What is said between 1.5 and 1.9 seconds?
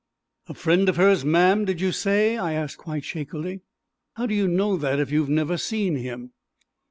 did